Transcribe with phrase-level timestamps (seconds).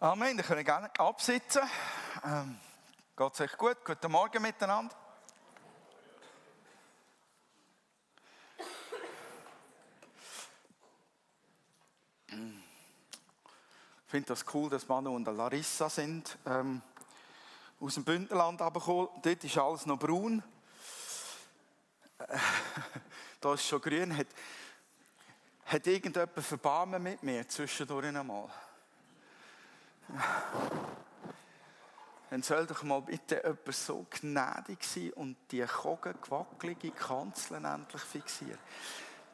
[0.00, 0.38] Amen.
[0.38, 1.62] Ich können gerne absitzen.
[2.24, 2.56] Ähm,
[3.16, 3.84] geht es euch gut?
[3.84, 4.94] Guten Morgen miteinander.
[12.28, 12.36] Ich
[14.06, 16.38] finde das cool, dass Manu und Larissa sind.
[16.46, 16.80] Ähm,
[17.80, 19.08] aus dem Bündnerland abgekommen.
[19.20, 20.44] Dort ist alles noch braun.
[22.18, 22.38] Äh,
[23.40, 24.16] da ist schon grün.
[24.16, 24.28] Hat,
[25.66, 28.48] hat irgendjemand Verbarmen mit mir zwischendurch einmal?
[32.30, 38.58] Dann soll doch mal bitte jemand so gnädig sein und die kogengewackelige Kanzel endlich fixieren.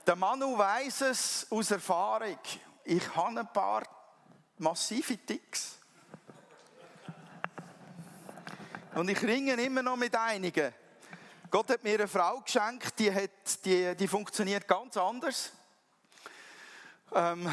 [0.07, 2.39] Der Manu weiss es aus Erfahrung.
[2.85, 3.83] Ich habe ein paar
[4.59, 5.79] massive Ticks.
[8.95, 10.73] Und ich ringe immer noch mit einigen.
[11.51, 15.53] Gott hat mir eine Frau geschenkt, die, hat, die, die funktioniert ganz anders.
[17.13, 17.51] Ähm,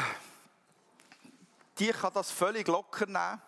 [1.81, 3.41] die kann das völlig locker nehmen.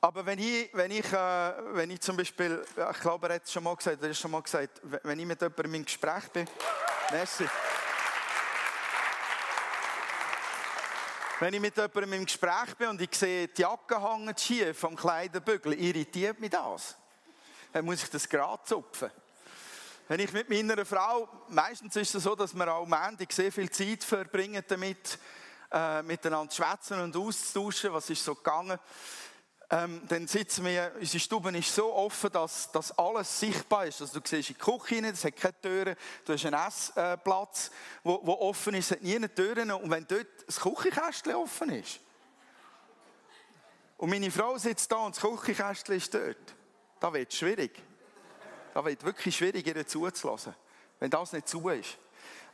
[0.00, 3.52] Aber wenn ich, wenn ich, äh, wenn ich zum Beispiel, ich glaube, er hat es
[3.52, 6.48] schon mal gesagt, er hat schon mal gesagt, wenn ich mit jemandem im Gespräch bin,
[7.12, 7.48] merci.
[11.40, 14.96] Wenn ich mit jemandem im Gespräch bin und ich sehe, die Jacke hängt schief vom
[14.96, 16.96] Kleiderbügel, irritiert mich das.
[17.72, 19.10] Dann muss ich das gerade zupfen.
[20.08, 23.70] Wenn ich mit meiner Frau, meistens ist es so, dass wir auch am sehr viel
[23.70, 25.18] Zeit verbringen damit,
[25.70, 28.78] äh, miteinander zu schwätzen und auszutauschen, was ist so gegangen.
[29.70, 34.00] Ähm, dann sitzen wir, unsere Stube ist so offen, dass, dass alles sichtbar ist.
[34.00, 37.70] Also du siehst in die Küche rein, es hat keine Türen, du hast einen Essplatz,
[38.02, 39.70] wo, wo offen ist, es hat nie eine Türen.
[39.70, 42.00] Und wenn dort das Küchenkästchen offen ist,
[43.98, 46.54] und meine Frau sitzt da und das Küchenkästchen ist dort,
[47.00, 47.82] da wird es schwierig.
[48.72, 50.54] Da wird wirklich schwierig, ihr zuzulassen,
[51.00, 51.98] wenn das nicht zu ist.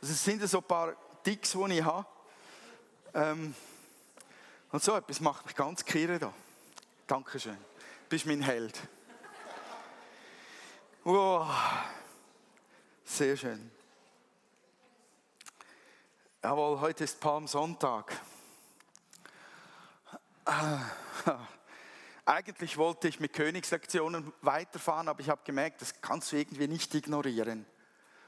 [0.01, 2.05] Also es sind so ein paar Ticks, die ich habe.
[3.15, 3.55] Ähm,
[4.71, 6.33] und so etwas macht mich ganz kirre da.
[7.07, 7.55] Dankeschön.
[7.55, 8.77] Du bist mein Held.
[11.05, 11.49] Wow.
[13.05, 13.71] Sehr schön.
[16.43, 18.19] Jawohl, heute ist Palmsonntag.
[22.25, 26.93] Eigentlich wollte ich mit Königslektionen weiterfahren, aber ich habe gemerkt, das kannst du irgendwie nicht
[26.93, 27.65] ignorieren.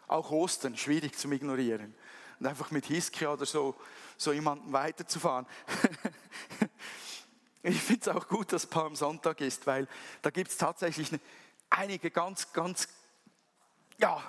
[0.08, 1.94] Auch Ostern, schwierig zum Ignorieren
[2.40, 3.76] und einfach mit Hiskia oder so,
[4.18, 5.46] so jemanden weiterzufahren.
[7.64, 9.88] ich finde es auch gut, dass Palmsonntag ist, weil
[10.22, 11.20] da gibt es tatsächlich eine,
[11.70, 12.88] einige ganz, ganz
[13.98, 14.22] ja,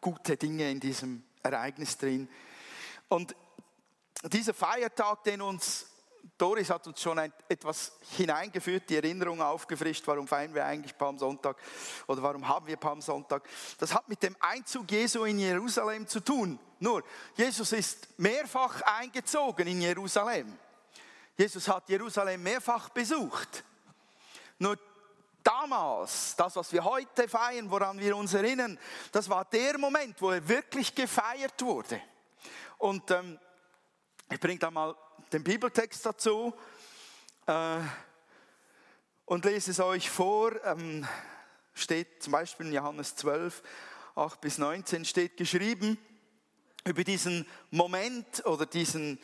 [0.00, 2.28] gute Dinge in diesem Ereignis drin.
[3.08, 3.34] Und
[4.24, 5.87] dieser Feiertag, den uns
[6.38, 11.56] Doris hat uns schon ein, etwas hineingeführt, die Erinnerung aufgefrischt, warum feiern wir eigentlich Palmsonntag
[12.06, 13.42] oder warum haben wir Palmsonntag.
[13.76, 16.58] Das hat mit dem Einzug Jesu in Jerusalem zu tun.
[16.78, 17.02] Nur,
[17.34, 20.56] Jesus ist mehrfach eingezogen in Jerusalem.
[21.36, 23.64] Jesus hat Jerusalem mehrfach besucht.
[24.60, 24.78] Nur
[25.42, 28.78] damals, das, was wir heute feiern, woran wir uns erinnern,
[29.10, 32.00] das war der Moment, wo er wirklich gefeiert wurde.
[32.78, 33.40] Und ähm,
[34.30, 34.94] ich bringe da mal
[35.32, 36.54] den Bibeltext dazu
[37.46, 37.78] äh,
[39.24, 40.52] und lese es euch vor.
[40.64, 41.06] Ähm,
[41.74, 43.62] steht zum Beispiel in Johannes 12,
[44.14, 45.98] 8 bis 19 steht geschrieben
[46.84, 49.18] über diesen Moment oder diesen,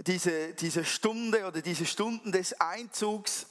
[0.00, 3.46] diese, diese Stunde oder diese Stunden des Einzugs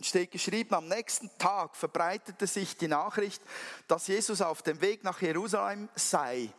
[0.00, 3.42] steht geschrieben, am nächsten Tag verbreitete sich die Nachricht,
[3.88, 6.50] dass Jesus auf dem Weg nach Jerusalem sei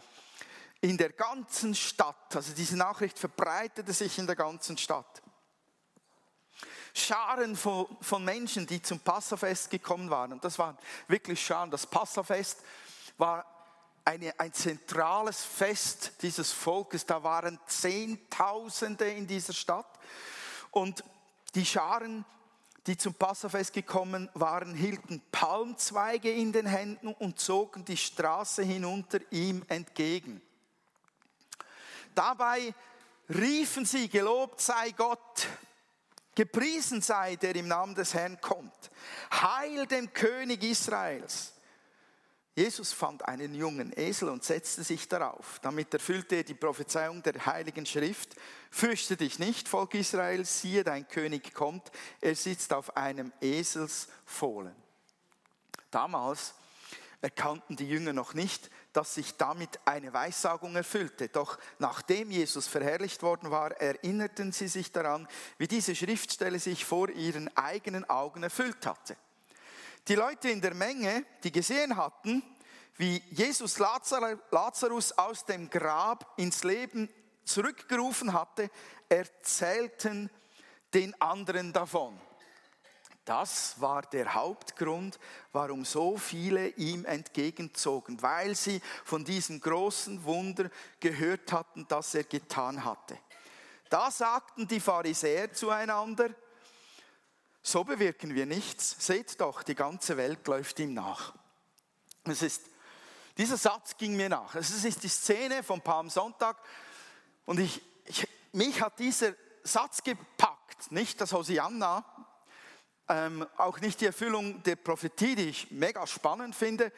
[0.81, 2.35] in der ganzen Stadt.
[2.35, 5.21] Also diese Nachricht verbreitete sich in der ganzen Stadt.
[6.93, 10.33] Scharen von, Menschen, die zum Passafest gekommen waren.
[10.33, 10.77] Und das waren
[11.07, 11.71] wirklich Scharen.
[11.71, 12.59] Das Passafest
[13.17, 13.45] war
[14.03, 17.05] eine, ein zentrales Fest dieses Volkes.
[17.05, 19.99] Da waren Zehntausende in dieser Stadt.
[20.71, 21.03] Und
[21.55, 22.25] die Scharen,
[22.87, 29.19] die zum Passafest gekommen waren, hielten Palmzweige in den Händen und zogen die Straße hinunter
[29.31, 30.41] ihm entgegen.
[32.15, 32.73] Dabei
[33.29, 35.47] riefen sie, gelobt sei Gott,
[36.35, 38.91] gepriesen sei der im Namen des Herrn kommt.
[39.31, 41.53] Heil dem König Israels.
[42.53, 45.59] Jesus fand einen jungen Esel und setzte sich darauf.
[45.61, 48.35] Damit erfüllte er die Prophezeiung der Heiligen Schrift.
[48.69, 51.91] Fürchte dich nicht, Volk Israel, siehe, dein König kommt.
[52.19, 54.75] Er sitzt auf einem Eselsfohlen.
[55.91, 56.53] Damals
[57.21, 61.29] erkannten die Jünger noch nicht, dass sich damit eine Weissagung erfüllte.
[61.29, 65.27] Doch nachdem Jesus verherrlicht worden war, erinnerten sie sich daran,
[65.57, 69.15] wie diese Schriftstelle sich vor ihren eigenen Augen erfüllt hatte.
[70.07, 72.43] Die Leute in der Menge, die gesehen hatten,
[72.97, 77.09] wie Jesus Lazarus aus dem Grab ins Leben
[77.43, 78.69] zurückgerufen hatte,
[79.09, 80.29] erzählten
[80.93, 82.19] den anderen davon.
[83.31, 85.17] Das war der Hauptgrund,
[85.53, 90.69] warum so viele ihm entgegenzogen, weil sie von diesem großen Wunder
[90.99, 93.17] gehört hatten, das er getan hatte.
[93.89, 96.31] Da sagten die Pharisäer zueinander,
[97.63, 98.97] so bewirken wir nichts.
[98.99, 101.33] Seht doch, die ganze Welt läuft ihm nach.
[102.25, 102.63] Es ist,
[103.37, 104.55] dieser Satz ging mir nach.
[104.55, 106.57] Es ist die Szene vom Palmsonntag
[107.45, 112.03] und ich, ich, mich hat dieser Satz gepackt, nicht das Hosianna,
[113.07, 116.91] ähm, auch nicht die Erfüllung der Prophetie, die ich mega spannend finde,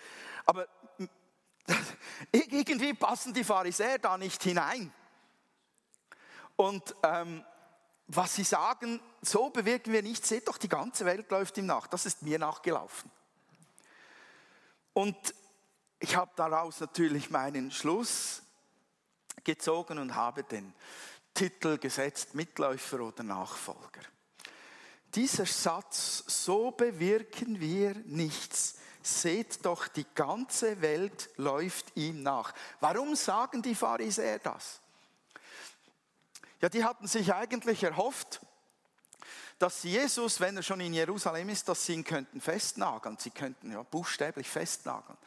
[0.45, 0.67] aber
[2.31, 4.93] irgendwie passen die Pharisäer da nicht hinein.
[6.55, 7.43] Und ähm,
[8.07, 11.87] was sie sagen, so bewirken wir nicht, seht doch, die ganze Welt läuft ihm nach.
[11.87, 13.09] Das ist mir nachgelaufen.
[14.93, 15.17] Und
[15.99, 18.43] ich habe daraus natürlich meinen Schluss
[19.43, 20.73] gezogen und habe den
[21.33, 24.01] Titel gesetzt, Mitläufer oder Nachfolger.
[25.15, 28.75] Dieser Satz, so bewirken wir nichts.
[29.01, 32.53] Seht doch, die ganze Welt läuft ihm nach.
[32.79, 34.79] Warum sagen die Pharisäer das?
[36.61, 38.39] Ja, die hatten sich eigentlich erhofft,
[39.59, 43.17] dass Jesus, wenn er schon in Jerusalem ist, dass sie ihn könnten festnageln.
[43.19, 45.17] Sie könnten ja buchstäblich festnageln.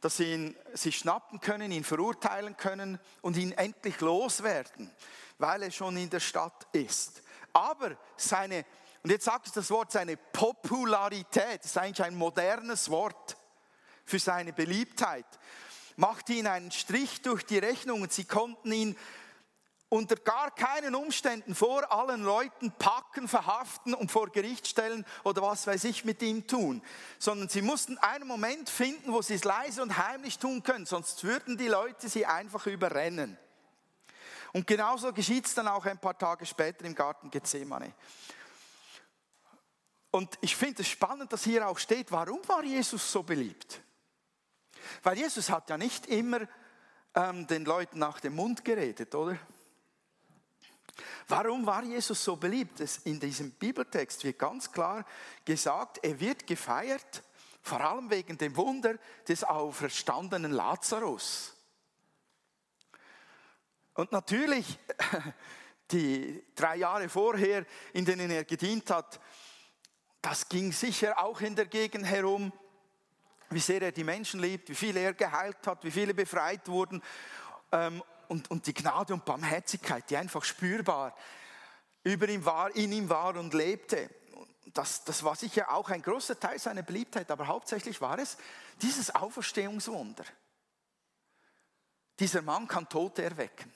[0.00, 4.90] Dass sie ihn sich schnappen können, ihn verurteilen können und ihn endlich loswerden,
[5.38, 7.22] weil er schon in der Stadt ist.
[7.52, 8.64] Aber seine,
[9.04, 13.36] und jetzt sage ich das Wort, seine Popularität, das ist eigentlich ein modernes Wort
[14.06, 15.26] für seine Beliebtheit,
[15.96, 18.96] machte ihn einen Strich durch die Rechnung und sie konnten ihn
[19.90, 25.66] unter gar keinen Umständen vor allen Leuten packen, verhaften und vor Gericht stellen oder was
[25.66, 26.82] weiß ich mit ihm tun,
[27.18, 31.22] sondern sie mussten einen Moment finden, wo sie es leise und heimlich tun können, sonst
[31.24, 33.36] würden die Leute sie einfach überrennen.
[34.54, 37.92] Und genauso geschieht es dann auch ein paar Tage später im Garten Gethsemane.
[40.14, 43.80] Und ich finde es spannend, dass hier auch steht, warum war Jesus so beliebt?
[45.02, 46.46] Weil Jesus hat ja nicht immer
[47.16, 49.36] ähm, den Leuten nach dem Mund geredet, oder?
[51.26, 52.80] Warum war Jesus so beliebt?
[53.02, 55.04] In diesem Bibeltext wird ganz klar
[55.44, 57.24] gesagt, er wird gefeiert,
[57.60, 58.94] vor allem wegen dem Wunder
[59.26, 61.56] des auferstandenen Lazarus.
[63.94, 64.78] Und natürlich,
[65.90, 69.18] die drei Jahre vorher, in denen er gedient hat,
[70.24, 72.50] das ging sicher auch in der Gegend herum,
[73.50, 77.02] wie sehr er die Menschen liebt, wie viele er geheilt hat, wie viele befreit wurden.
[77.70, 81.14] Ähm, und, und die Gnade und Barmherzigkeit, die einfach spürbar
[82.04, 84.08] über ihm war, in ihm war und lebte.
[84.72, 88.38] Das, das war sicher auch ein großer Teil seiner Beliebtheit, aber hauptsächlich war es
[88.80, 90.24] dieses Auferstehungswunder.
[92.18, 93.70] Dieser Mann kann Tote erwecken.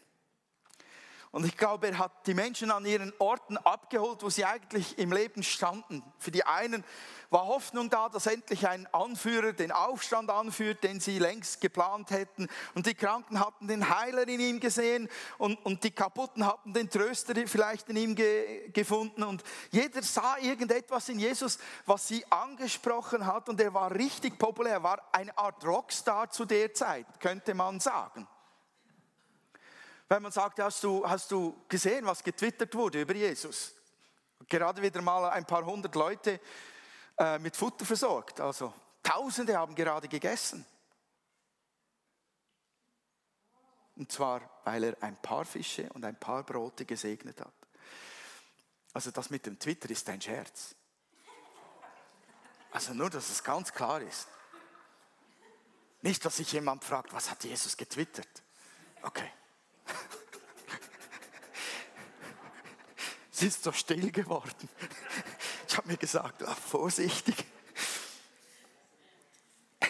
[1.30, 5.12] Und ich glaube, er hat die Menschen an ihren Orten abgeholt, wo sie eigentlich im
[5.12, 6.02] Leben standen.
[6.19, 6.84] Für die einen
[7.30, 12.48] war Hoffnung da, dass endlich ein Anführer den Aufstand anführt, den sie längst geplant hätten.
[12.75, 16.88] Und die Kranken hatten den Heiler in ihm gesehen und, und die Kaputten hatten den
[16.88, 19.22] Tröster vielleicht in ihm ge, gefunden.
[19.22, 23.50] Und jeder sah irgendetwas in Jesus, was sie angesprochen hat.
[23.50, 27.80] Und er war richtig populär, er war eine Art Rockstar zu der Zeit, könnte man
[27.80, 28.26] sagen.
[30.08, 33.75] Wenn man sagt, hast du, hast du gesehen, was getwittert wurde über Jesus?
[34.49, 36.40] Gerade wieder mal ein paar hundert Leute
[37.18, 38.40] äh, mit Futter versorgt.
[38.40, 40.64] Also Tausende haben gerade gegessen.
[43.97, 47.52] Und zwar, weil er ein paar Fische und ein paar Brote gesegnet hat.
[48.92, 50.75] Also das mit dem Twitter ist ein Scherz.
[52.71, 54.28] Also nur, dass es ganz klar ist.
[56.00, 58.42] Nicht, dass sich jemand fragt, was hat Jesus getwittert?
[59.02, 59.30] Okay.
[63.30, 64.68] Sie ist so still geworden.
[65.68, 67.47] Ich habe mir gesagt, oh, vorsichtig.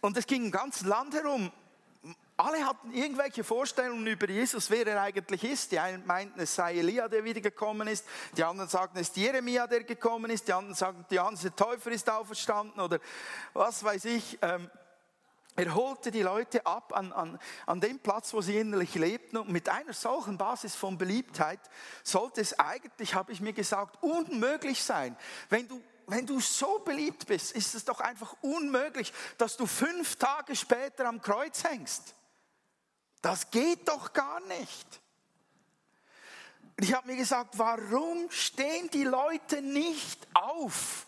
[0.00, 1.52] Und es ging im ganzen Land herum.
[2.36, 5.72] Alle hatten irgendwelche Vorstellungen über Jesus, wer er eigentlich ist.
[5.72, 8.06] Die einen meinten, es sei Elia, der wiedergekommen ist.
[8.34, 10.48] Die anderen sagten, es ist Jeremia, der gekommen ist.
[10.48, 12.98] Die anderen sagten, Johannes der Täufer ist auferstanden oder
[13.52, 14.38] was weiß ich.
[14.40, 14.70] Ähm,
[15.56, 19.36] er holte die Leute ab an, an, an dem Platz, wo sie innerlich lebten.
[19.36, 21.60] Und mit einer solchen Basis von Beliebtheit
[22.02, 25.16] sollte es eigentlich, habe ich mir gesagt, unmöglich sein.
[25.48, 30.16] Wenn du, wenn du so beliebt bist, ist es doch einfach unmöglich, dass du fünf
[30.16, 32.14] Tage später am Kreuz hängst.
[33.20, 35.00] Das geht doch gar nicht.
[36.78, 41.06] Ich habe mir gesagt, warum stehen die Leute nicht auf,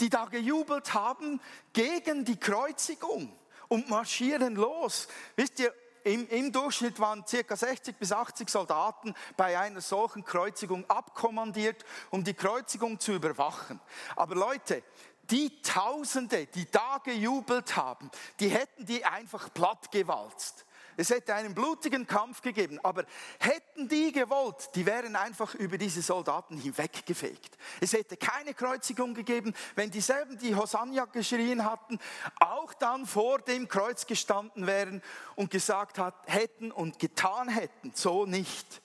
[0.00, 1.40] die da gejubelt haben
[1.72, 3.36] gegen die Kreuzigung?
[3.70, 5.08] Und marschieren los.
[5.36, 5.72] Wisst ihr,
[6.02, 7.56] im, im Durchschnitt waren ca.
[7.56, 13.80] 60 bis 80 Soldaten bei einer solchen Kreuzigung abkommandiert, um die Kreuzigung zu überwachen.
[14.16, 14.82] Aber Leute,
[15.30, 18.10] die Tausende, die da gejubelt haben,
[18.40, 20.64] die hätten die einfach plattgewalzt.
[21.00, 23.06] Es hätte einen blutigen Kampf gegeben, aber
[23.38, 27.56] hätten die gewollt, die wären einfach über diese Soldaten hinweggefegt.
[27.80, 31.98] Es hätte keine Kreuzigung gegeben, wenn dieselben, die Hosanna geschrien hatten,
[32.38, 35.02] auch dann vor dem Kreuz gestanden wären
[35.36, 37.92] und gesagt hat, hätten und getan hätten.
[37.94, 38.82] So nicht.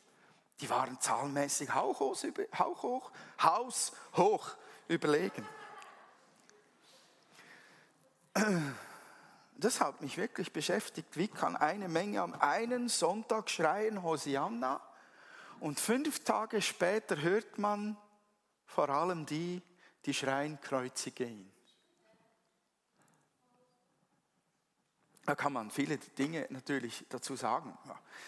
[0.62, 2.18] Die waren zahlenmäßig hauchhoch,
[2.58, 4.56] hauchhoch, haushoch
[4.88, 5.46] überlegen.
[9.58, 11.18] Das hat mich wirklich beschäftigt.
[11.18, 14.82] Wie kann eine Menge am einen Sonntag schreien Hosianna
[15.60, 17.98] und fünf Tage später hört man
[18.66, 19.62] vor allem die,
[20.06, 21.52] die schreien kreuzige ihn.
[25.26, 27.76] Da kann man viele Dinge natürlich dazu sagen.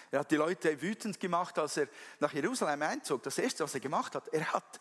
[0.10, 1.88] Er hat die Leute wütend gemacht, als er
[2.20, 3.22] nach Jerusalem einzog.
[3.22, 4.80] Das erste, was er gemacht hat, er hat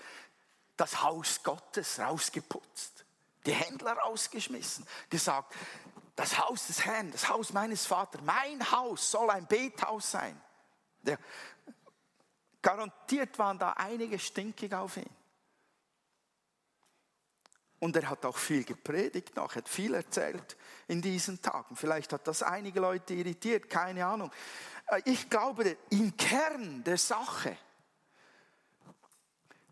[0.79, 3.05] das Haus Gottes rausgeputzt,
[3.45, 5.55] die Händler rausgeschmissen, gesagt,
[6.16, 10.40] das Haus des Herrn, das Haus meines Vaters, mein Haus soll ein Bethaus sein.
[11.02, 11.16] Ja,
[12.62, 15.11] garantiert waren da einige stinkig auf ihn.
[17.78, 20.56] Und er hat auch viel gepredigt noch, hat viel erzählt
[20.88, 21.76] in diesen Tagen.
[21.76, 24.32] Vielleicht hat das einige Leute irritiert, keine Ahnung.
[24.87, 27.56] Äh, ich glaube, im Kern der Sache,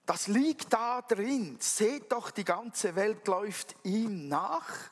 [0.05, 1.57] das liegt da drin.
[1.59, 4.91] Seht doch, die ganze Welt läuft ihm nach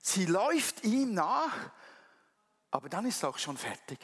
[0.00, 1.70] Sie läuft ihm nach,
[2.70, 3.98] aber dann ist es auch schon fertig.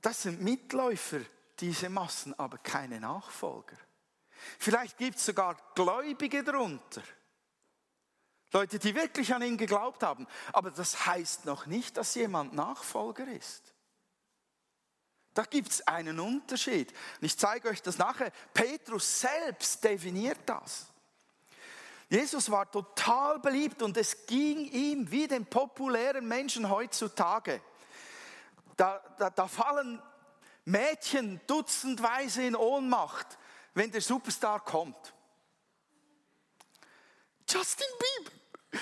[0.00, 1.20] Das sind Mitläufer,
[1.58, 3.76] diese Massen, aber keine Nachfolger.
[4.58, 7.02] Vielleicht gibt es sogar Gläubige darunter.
[8.52, 10.26] Leute, die wirklich an ihn geglaubt haben.
[10.52, 13.69] Aber das heißt noch nicht, dass jemand Nachfolger ist.
[15.34, 16.92] Da gibt es einen Unterschied.
[17.20, 18.32] Und ich zeige euch das nachher.
[18.52, 20.86] Petrus selbst definiert das.
[22.08, 27.62] Jesus war total beliebt und es ging ihm wie den populären Menschen heutzutage.
[28.76, 30.02] Da, da, da fallen
[30.64, 33.38] Mädchen dutzendweise in Ohnmacht,
[33.74, 35.14] wenn der Superstar kommt.
[37.48, 38.80] Justin Bieber.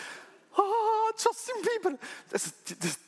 [0.57, 1.99] Oh, Justin Bieber.
[2.31, 2.99] Das, das,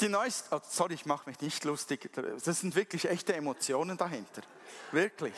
[0.00, 2.10] die neueste, oh, sorry, ich mache mich nicht lustig.
[2.44, 4.42] Das sind wirklich echte Emotionen dahinter.
[4.92, 5.34] Wirklich.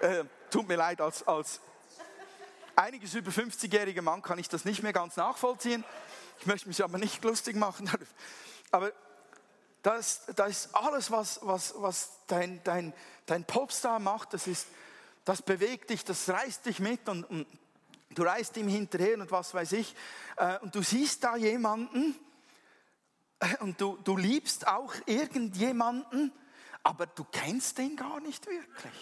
[0.00, 1.60] Äh, tut mir leid, als, als
[2.74, 5.84] einiges über 50-jähriger Mann kann ich das nicht mehr ganz nachvollziehen.
[6.40, 7.90] Ich möchte mich aber nicht lustig machen.
[8.70, 8.92] Aber
[9.82, 12.92] das, das ist alles, was, was, was dein, dein,
[13.26, 14.66] dein Popstar macht, das, ist,
[15.24, 17.46] das bewegt dich, das reißt dich mit und, und
[18.10, 19.94] du reist ihm hinterher und was weiß ich.
[20.36, 22.18] Äh, und du siehst da jemanden,
[23.60, 26.32] und du, du liebst auch irgendjemanden,
[26.82, 28.94] aber du kennst den gar nicht wirklich.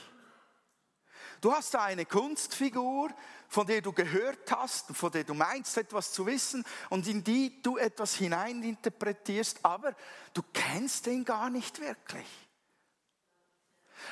[1.40, 3.10] Du hast da eine Kunstfigur,
[3.48, 7.60] von der du gehört hast, von der du meinst etwas zu wissen und in die
[7.60, 9.94] du etwas hineininterpretierst, aber
[10.32, 12.26] du kennst den gar nicht wirklich.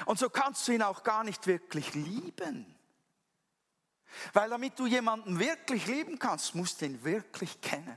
[0.04, 2.66] Und so kannst du ihn auch gar nicht wirklich lieben.
[4.32, 7.96] Weil damit du jemanden wirklich lieben kannst, musst du ihn wirklich kennen.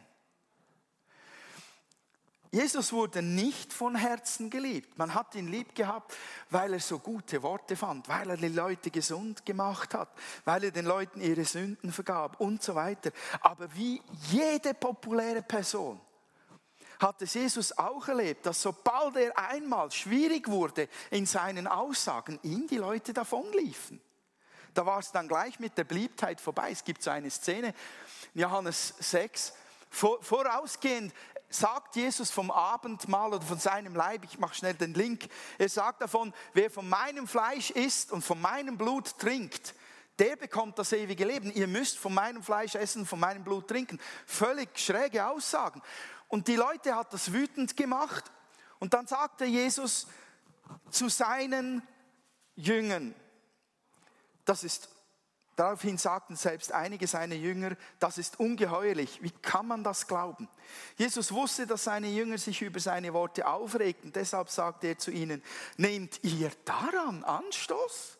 [2.55, 4.97] Jesus wurde nicht von Herzen geliebt.
[4.97, 6.15] Man hat ihn lieb gehabt,
[6.49, 10.07] weil er so gute Worte fand, weil er die Leute gesund gemacht hat,
[10.45, 13.11] weil er den Leuten ihre Sünden vergab und so weiter.
[13.41, 15.99] Aber wie jede populäre Person
[16.97, 22.67] hat es Jesus auch erlebt, dass sobald er einmal schwierig wurde in seinen Aussagen, ihm
[22.67, 23.99] die Leute davonliefen.
[24.73, 26.71] Da war es dann gleich mit der Beliebtheit vorbei.
[26.71, 27.73] Es gibt so eine Szene,
[28.33, 29.51] Johannes 6,
[29.89, 31.13] vorausgehend
[31.57, 36.01] sagt Jesus vom Abendmahl oder von seinem Leib, ich mache schnell den Link, er sagt
[36.01, 39.73] davon, wer von meinem Fleisch isst und von meinem Blut trinkt,
[40.19, 41.51] der bekommt das ewige Leben.
[41.51, 43.99] Ihr müsst von meinem Fleisch essen, von meinem Blut trinken.
[44.25, 45.81] Völlig schräge Aussagen.
[46.29, 48.31] Und die Leute hat das wütend gemacht.
[48.79, 50.07] Und dann sagte Jesus
[50.89, 51.85] zu seinen
[52.55, 53.13] Jüngern,
[54.45, 54.94] das ist
[55.55, 60.49] Daraufhin sagten selbst einige seiner Jünger, das ist ungeheuerlich, wie kann man das glauben?
[60.97, 65.41] Jesus wusste, dass seine Jünger sich über seine Worte aufregten, deshalb sagte er zu ihnen,
[65.77, 68.17] nehmt ihr daran Anstoß?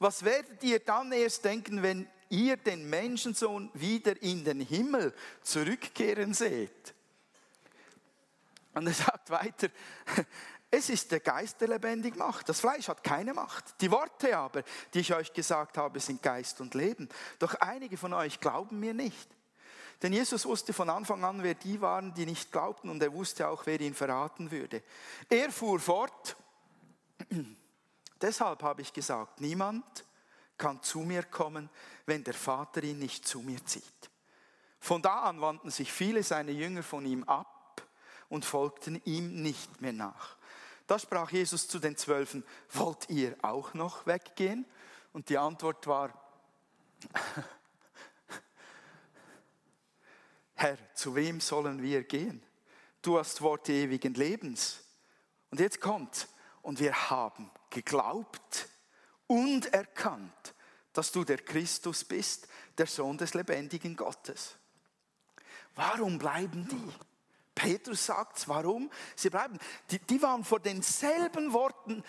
[0.00, 6.34] Was werdet ihr dann erst denken, wenn ihr den Menschensohn wieder in den Himmel zurückkehren
[6.34, 6.94] seht?
[8.74, 9.68] Und er sagt weiter,
[10.74, 12.48] es ist der Geist, der lebendig macht.
[12.48, 13.80] Das Fleisch hat keine Macht.
[13.80, 14.62] Die Worte aber,
[14.92, 17.08] die ich euch gesagt habe, sind Geist und Leben.
[17.38, 19.28] Doch einige von euch glauben mir nicht.
[20.02, 23.48] Denn Jesus wusste von Anfang an, wer die waren, die nicht glaubten, und er wusste
[23.48, 24.82] auch, wer ihn verraten würde.
[25.28, 26.36] Er fuhr fort,
[28.20, 30.04] deshalb habe ich gesagt, niemand
[30.58, 31.70] kann zu mir kommen,
[32.06, 34.10] wenn der Vater ihn nicht zu mir zieht.
[34.80, 37.86] Von da an wandten sich viele seiner Jünger von ihm ab
[38.28, 40.36] und folgten ihm nicht mehr nach.
[40.86, 44.66] Da sprach Jesus zu den Zwölfen, wollt ihr auch noch weggehen?
[45.12, 46.12] Und die Antwort war,
[50.54, 52.42] Herr, zu wem sollen wir gehen?
[53.00, 54.80] Du hast Worte ewigen Lebens.
[55.50, 56.28] Und jetzt kommt,
[56.62, 58.68] und wir haben geglaubt
[59.26, 60.54] und erkannt,
[60.92, 62.48] dass du der Christus bist,
[62.78, 64.56] der Sohn des lebendigen Gottes.
[65.74, 67.13] Warum bleiben die?
[67.54, 68.90] Petrus sagt warum?
[69.14, 69.58] Sie bleiben.
[69.90, 72.02] Die, die waren vor denselben Worten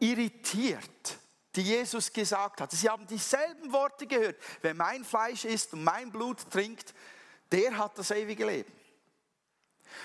[0.00, 1.18] irritiert,
[1.54, 2.70] die Jesus gesagt hat.
[2.70, 4.36] Sie haben dieselben Worte gehört.
[4.62, 6.94] Wer mein Fleisch isst und mein Blut trinkt,
[7.52, 8.72] der hat das ewige Leben.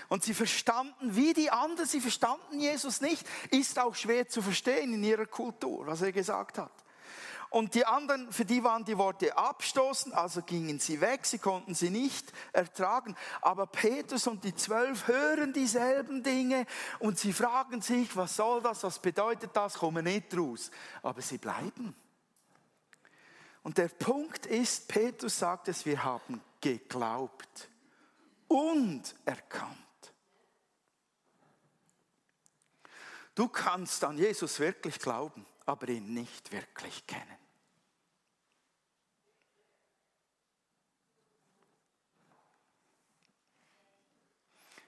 [0.10, 4.94] Und sie verstanden, wie die anderen, sie verstanden Jesus nicht, ist auch schwer zu verstehen
[4.94, 6.83] in ihrer Kultur, was er gesagt hat.
[7.54, 11.76] Und die anderen, für die waren die Worte abstoßen, also gingen sie weg, sie konnten
[11.76, 13.16] sie nicht ertragen.
[13.42, 16.66] Aber Petrus und die Zwölf hören dieselben Dinge
[16.98, 20.72] und sie fragen sich, was soll das, was bedeutet das, kommen nicht raus.
[21.04, 21.96] Aber sie bleiben.
[23.62, 27.70] Und der Punkt ist, Petrus sagt es, wir haben geglaubt
[28.48, 29.78] und erkannt.
[33.36, 37.43] Du kannst an Jesus wirklich glauben, aber ihn nicht wirklich kennen.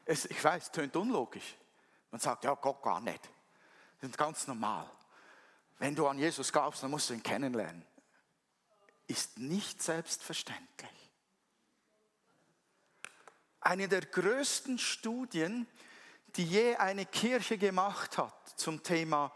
[0.05, 1.55] Es, ich weiß, es tönt unlogisch.
[2.11, 3.29] Man sagt, ja, Gott gar nicht.
[3.99, 4.89] Das ist ganz normal.
[5.79, 7.85] Wenn du an Jesus glaubst, dann musst du ihn kennenlernen.
[9.07, 11.11] Ist nicht selbstverständlich.
[13.59, 15.67] Eine der größten Studien,
[16.35, 19.31] die je eine Kirche gemacht hat zum Thema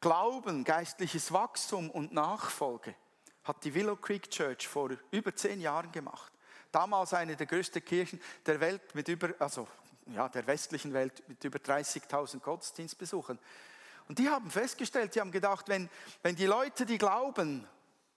[0.00, 2.94] Glauben, geistliches Wachstum und Nachfolge,
[3.44, 6.32] hat die Willow Creek Church vor über zehn Jahren gemacht.
[6.72, 9.68] Damals eine der größten Kirchen der Welt mit über, also
[10.14, 13.38] ja, der westlichen Welt mit über 30.000 Gottesdienstbesuchern.
[14.08, 15.88] Und die haben festgestellt, die haben gedacht, wenn,
[16.22, 17.66] wenn die Leute, die glauben,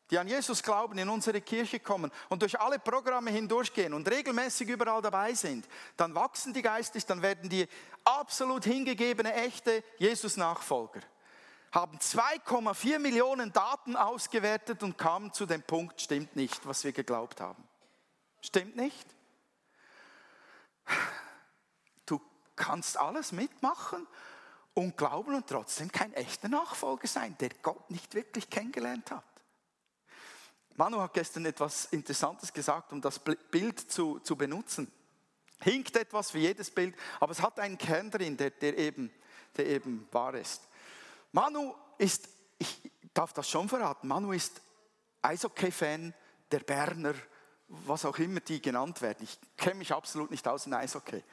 [0.09, 4.69] die an Jesus glauben, in unsere Kirche kommen und durch alle Programme hindurchgehen und regelmäßig
[4.69, 7.67] überall dabei sind, dann wachsen die geistig, dann werden die
[8.03, 11.01] absolut hingegebene, echte Jesus-Nachfolger.
[11.71, 17.41] Haben 2,4 Millionen Daten ausgewertet und kamen zu dem Punkt, stimmt nicht, was wir geglaubt
[17.41, 17.63] haben.
[18.41, 19.07] Stimmt nicht?
[22.55, 24.07] Kannst alles mitmachen
[24.73, 29.23] und glauben und trotzdem kein echter Nachfolger sein, der Gott nicht wirklich kennengelernt hat.
[30.75, 34.91] Manu hat gestern etwas Interessantes gesagt, um das Bild zu, zu benutzen.
[35.59, 39.11] Hinkt etwas wie jedes Bild, aber es hat einen Kern drin, der, der, eben,
[39.55, 40.67] der eben wahr ist.
[41.31, 44.61] Manu ist, ich darf das schon verraten, Manu ist
[45.21, 46.13] Eishockey-Fan
[46.51, 47.13] der Berner,
[47.67, 49.23] was auch immer die genannt werden.
[49.23, 51.23] Ich kenne mich absolut nicht aus in Eishockey.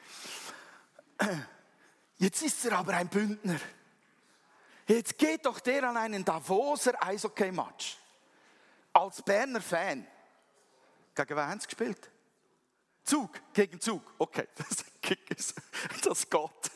[2.17, 3.59] Jetzt ist er aber ein Bündner.
[4.87, 7.97] Jetzt geht doch der an einen Davoser Eishockey-Match.
[8.93, 10.05] Als Berner Fan.
[11.15, 12.11] Gegen wen haben sie gespielt?
[13.03, 14.01] Zug, gegen Zug.
[14.17, 14.85] Okay, das,
[15.35, 15.55] ist
[16.05, 16.69] das Gott.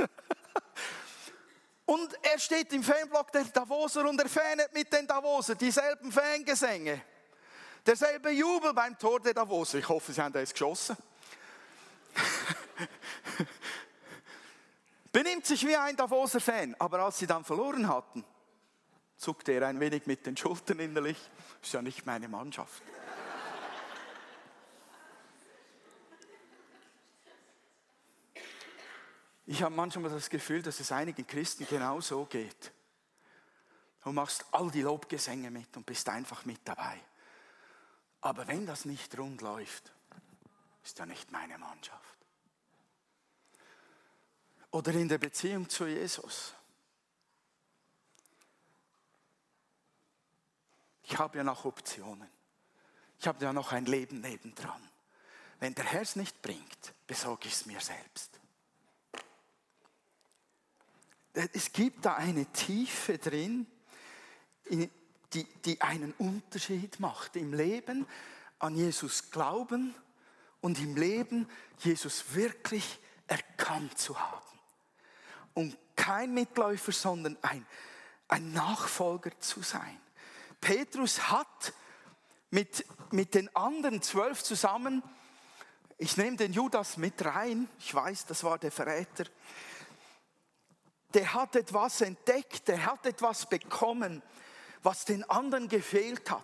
[1.86, 7.02] Und er steht im Fanblock der Davoser und er fanet mit den Davoser dieselben Fangesänge.
[7.86, 9.78] Derselbe Jubel beim Tor der Davoser.
[9.78, 10.98] Ich hoffe, sie haben das geschossen.
[15.46, 18.24] Sich wie ein Davoser Fan, aber als sie dann verloren hatten,
[19.18, 21.18] zuckte er ein wenig mit den Schultern innerlich.
[21.62, 22.84] Ist ja nicht meine Mannschaft.
[29.48, 32.72] Ich habe manchmal das Gefühl, dass es einigen Christen genau so geht.
[34.04, 37.00] Du machst all die Lobgesänge mit und bist einfach mit dabei.
[38.22, 39.92] Aber wenn das nicht rund läuft,
[40.84, 42.05] ist ja nicht meine Mannschaft
[44.76, 46.54] oder in der Beziehung zu Jesus.
[51.04, 52.28] Ich habe ja noch Optionen.
[53.18, 54.82] Ich habe ja noch ein Leben nebendran.
[55.62, 58.38] Wenn der Herr es nicht bringt, besorge ich es mir selbst.
[61.32, 63.68] Es gibt da eine Tiefe drin,
[64.70, 68.06] die, die einen Unterschied macht im Leben
[68.60, 69.96] an Jesus glauben
[70.60, 71.48] und im Leben
[71.80, 74.45] Jesus wirklich erkannt zu haben
[75.56, 77.66] und kein Mitläufer, sondern ein,
[78.28, 80.00] ein Nachfolger zu sein.
[80.62, 81.74] Petrus hat
[82.52, 85.02] mit, mit den anderen zwölf zusammen
[85.98, 87.70] Ich nehme den Judas mit rein.
[87.80, 89.26] Ich weiß, das war der Verräter.
[91.14, 94.22] Der hat etwas entdeckt, der hat etwas bekommen,
[94.84, 96.44] was den anderen gefehlt hat.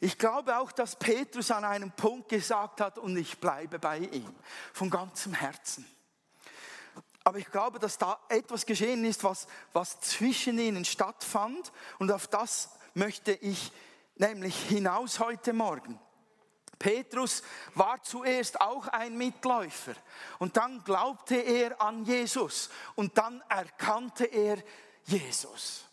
[0.00, 4.34] Ich glaube auch, dass Petrus an einem Punkt gesagt hat, und ich bleibe bei ihm,
[4.72, 5.86] von ganzem Herzen.
[7.24, 11.72] Aber ich glaube, dass da etwas geschehen ist, was, was zwischen ihnen stattfand.
[11.98, 13.72] Und auf das möchte ich
[14.16, 15.98] nämlich hinaus heute Morgen.
[16.78, 17.42] Petrus
[17.74, 19.94] war zuerst auch ein Mitläufer
[20.38, 24.58] und dann glaubte er an Jesus und dann erkannte er
[25.04, 25.84] Jesus.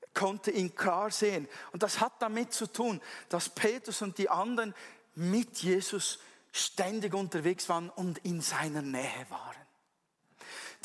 [0.00, 1.48] Er konnte ihn klar sehen.
[1.72, 4.74] Und das hat damit zu tun, dass Petrus und die anderen
[5.14, 6.20] mit Jesus
[6.52, 9.63] ständig unterwegs waren und in seiner Nähe waren.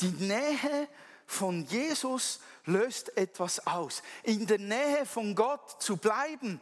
[0.00, 0.88] Die Nähe
[1.26, 4.02] von Jesus löst etwas aus.
[4.22, 6.60] In der Nähe von Gott zu bleiben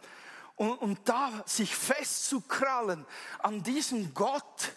[0.56, 3.06] und, und da sich festzukrallen
[3.38, 4.72] an diesem Gott,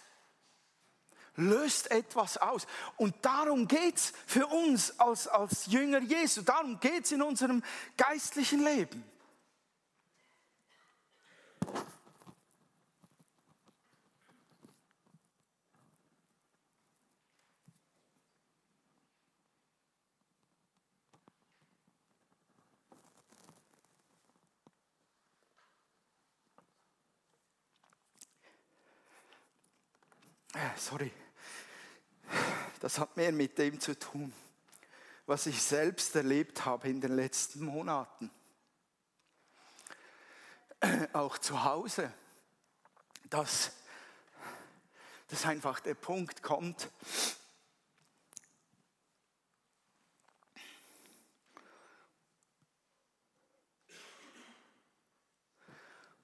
[1.36, 2.68] löst etwas aus.
[2.98, 7.64] Und darum geht es für uns als, als Jünger Jesu, darum geht es in unserem
[7.98, 9.04] geistlichen Leben.
[30.82, 31.12] Sorry,
[32.80, 34.34] das hat mehr mit dem zu tun,
[35.28, 38.32] was ich selbst erlebt habe in den letzten Monaten.
[41.14, 42.12] Auch zu Hause,
[43.30, 43.72] dass,
[45.28, 46.90] dass einfach der Punkt kommt,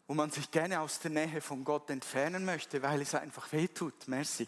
[0.07, 4.07] wo man sich gerne aus der Nähe von Gott entfernen möchte, weil es einfach wehtut.
[4.07, 4.47] Merci.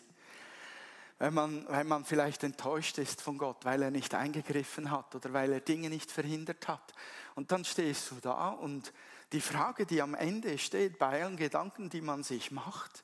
[1.17, 5.33] Wenn man, weil man vielleicht enttäuscht ist von Gott, weil er nicht eingegriffen hat oder
[5.33, 6.93] weil er Dinge nicht verhindert hat.
[7.35, 8.93] Und dann stehst du da und
[9.33, 13.03] die Frage, die am Ende steht bei allen Gedanken, die man sich macht,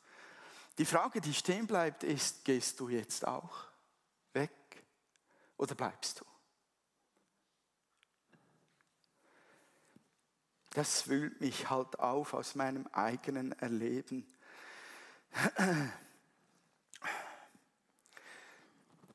[0.77, 3.65] die Frage, die stehen bleibt, ist, gehst du jetzt auch
[4.33, 4.51] weg
[5.57, 6.25] oder bleibst du?
[10.75, 14.27] Das wühlt mich halt auf aus meinem eigenen Erleben.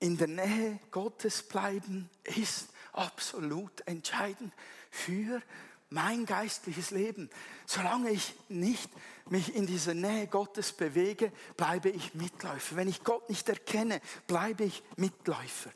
[0.00, 4.54] In der Nähe Gottes bleiben ist absolut entscheidend
[4.90, 5.42] für
[5.90, 7.28] mein geistliches Leben.
[7.66, 8.90] Solange ich nicht
[9.28, 12.76] mich in dieser Nähe Gottes bewege, bleibe ich Mitläufer.
[12.76, 15.70] Wenn ich Gott nicht erkenne, bleibe ich Mitläufer.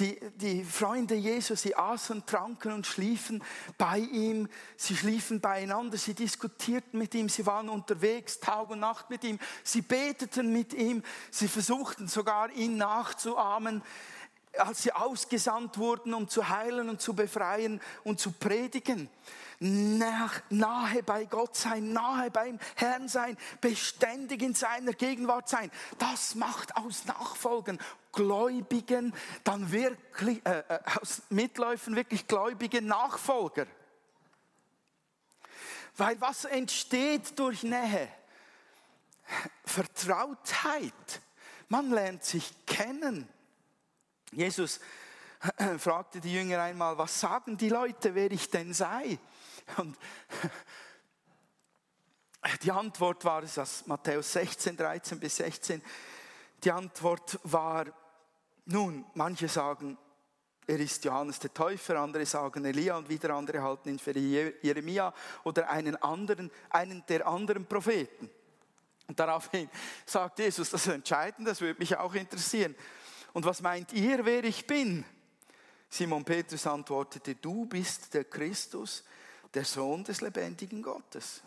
[0.00, 3.44] Die, die Freunde Jesus, sie aßen, tranken und schliefen
[3.76, 4.48] bei ihm.
[4.76, 9.38] Sie schliefen beieinander, sie diskutierten mit ihm, sie waren unterwegs Tag und Nacht mit ihm.
[9.62, 13.82] Sie beteten mit ihm, sie versuchten sogar ihn nachzuahmen
[14.58, 19.08] als sie ausgesandt wurden, um zu heilen und zu befreien und zu predigen
[19.60, 25.70] nach, nahe bei Gott sein, nahe beim Herrn sein, beständig in seiner Gegenwart sein.
[25.98, 27.78] Das macht aus Nachfolgen
[28.12, 33.66] Gläubigen dann wirklich, äh, äh aus Mitläufen wirklich gläubige Nachfolger.
[35.96, 38.08] Weil was entsteht durch Nähe?
[39.64, 41.20] Vertrautheit.
[41.68, 43.28] Man lernt sich kennen.
[44.32, 44.80] Jesus
[45.78, 49.18] fragte die Jünger einmal, was sagen die Leute, wer ich denn sei?
[49.76, 49.96] Und
[52.62, 55.82] die Antwort war es aus Matthäus 16, 13 bis 16.
[56.62, 57.86] Die Antwort war,
[58.66, 59.98] nun, manche sagen,
[60.66, 65.12] er ist Johannes der Täufer, andere sagen Elia und wieder andere halten ihn für Jeremia
[65.42, 68.30] oder einen anderen, einen der anderen Propheten.
[69.08, 69.68] Und daraufhin
[70.06, 72.76] sagt Jesus, das ist entscheidend, das würde mich auch interessieren.
[73.32, 75.04] Und was meint ihr, wer ich bin?
[75.88, 79.02] Simon Petrus antwortete, du bist der Christus,
[79.54, 81.42] der Sohn des lebendigen Gottes.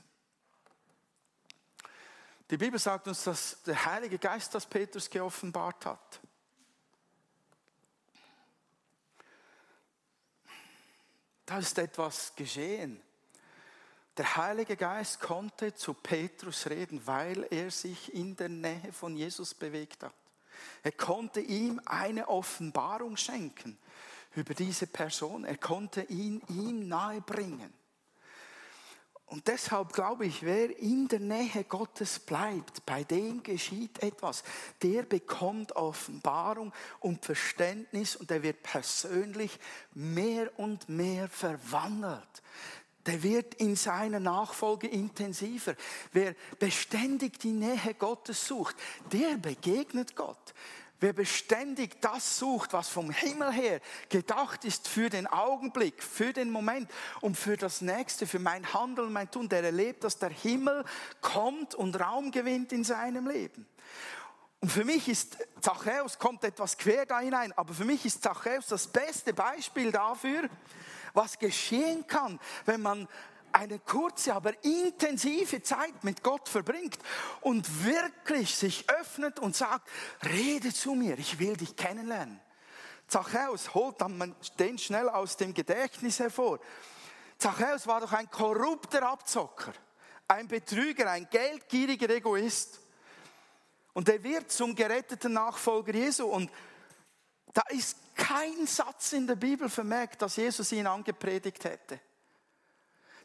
[2.49, 6.19] Die Bibel sagt uns, dass der Heilige Geist das Petrus geoffenbart hat.
[11.45, 13.01] Da ist etwas geschehen.
[14.17, 19.53] Der Heilige Geist konnte zu Petrus reden, weil er sich in der Nähe von Jesus
[19.53, 20.13] bewegt hat.
[20.83, 23.77] Er konnte ihm eine Offenbarung schenken
[24.35, 25.45] über diese Person.
[25.45, 27.73] Er konnte ihn ihm nahebringen.
[29.25, 34.43] Und deshalb glaube ich, wer in der Nähe Gottes bleibt, bei dem geschieht etwas.
[34.81, 39.59] Der bekommt Offenbarung und Verständnis und er wird persönlich
[39.93, 42.43] mehr und mehr verwandelt.
[43.05, 45.75] der wird in seiner Nachfolge intensiver.
[46.13, 48.77] Wer beständig die Nähe Gottes sucht,
[49.11, 50.53] der begegnet Gott.
[51.03, 56.49] Wer beständig das sucht, was vom Himmel her gedacht ist für den Augenblick, für den
[56.49, 56.89] Moment
[57.19, 60.85] und für das Nächste, für mein Handeln, mein Tun, der erlebt, dass der Himmel
[61.19, 63.67] kommt und Raum gewinnt in seinem Leben.
[64.61, 68.67] Und für mich ist Zachäus, kommt etwas quer da hinein, aber für mich ist Zachäus
[68.67, 70.47] das beste Beispiel dafür,
[71.13, 73.09] was geschehen kann, wenn man
[73.53, 76.97] eine kurze, aber intensive Zeit mit Gott verbringt
[77.41, 79.87] und wirklich sich öffnet und sagt,
[80.23, 82.39] rede zu mir, ich will dich kennenlernen.
[83.07, 86.59] Zachäus holt dann den schnell aus dem Gedächtnis hervor.
[87.37, 89.73] Zachäus war doch ein korrupter Abzocker,
[90.27, 92.79] ein Betrüger, ein geldgieriger Egoist.
[93.93, 96.25] Und er wird zum geretteten Nachfolger Jesu.
[96.25, 96.49] Und
[97.53, 101.99] da ist kein Satz in der Bibel vermerkt, dass Jesus ihn angepredigt hätte.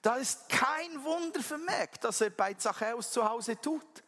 [0.03, 4.05] Da ist kein Wunder vermerkt, dass er bei Zachäus zu Hause tut.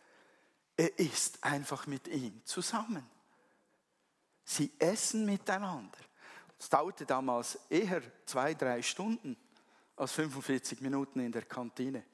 [0.77, 3.05] Er ist einfach mit ihm zusammen.
[4.45, 5.99] Sie essen miteinander.
[6.59, 9.37] Es dauerte damals eher zwei, drei Stunden
[9.97, 12.05] als 45 Minuten in der Kantine.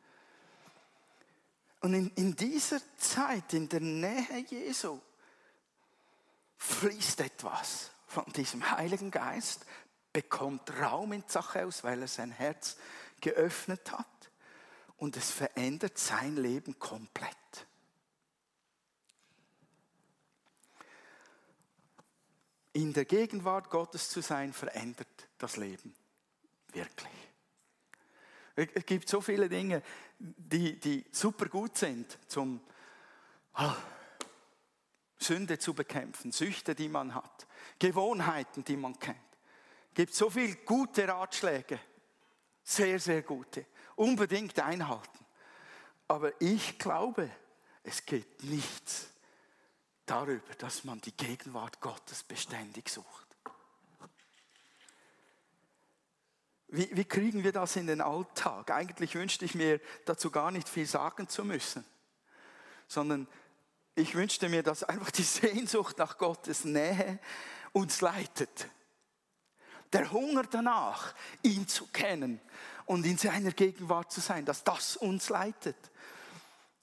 [1.80, 5.00] Und in, in dieser Zeit, in der Nähe Jesu,
[6.56, 9.66] fließt etwas von diesem Heiligen Geist,
[10.12, 12.76] bekommt Raum in Zachäus, weil er sein Herz
[13.20, 14.30] geöffnet hat
[14.96, 17.66] und es verändert sein Leben komplett.
[22.72, 25.94] In der Gegenwart Gottes zu sein, verändert das Leben
[26.72, 27.12] wirklich.
[28.54, 29.82] Es gibt so viele Dinge,
[30.18, 32.60] die, die super gut sind, zum
[33.58, 33.72] oh,
[35.18, 37.46] Sünde zu bekämpfen, Süchte, die man hat,
[37.78, 39.18] Gewohnheiten, die man kennt.
[39.90, 41.78] Es gibt so viele gute Ratschläge,
[42.66, 43.64] sehr, sehr gute.
[43.94, 45.24] Unbedingt einhalten.
[46.08, 47.30] Aber ich glaube,
[47.84, 49.08] es geht nichts
[50.04, 53.26] darüber, dass man die Gegenwart Gottes beständig sucht.
[56.68, 58.72] Wie, wie, kriegen wir das in den Alltag?
[58.72, 61.84] Eigentlich wünschte ich mir dazu gar nicht viel sagen zu müssen,
[62.88, 63.28] sondern
[63.94, 67.20] ich wünschte mir, dass einfach die Sehnsucht nach Gottes Nähe
[67.72, 68.68] uns leitet
[69.92, 72.40] der Hunger danach, ihn zu kennen
[72.86, 75.76] und in seiner Gegenwart zu sein, dass das uns leitet.